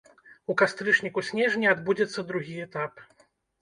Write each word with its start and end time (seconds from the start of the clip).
У 0.53 0.55
кастрычніку-снежні 0.61 1.71
адбудзецца 1.77 2.19
другі 2.35 2.55
этап. 2.69 2.93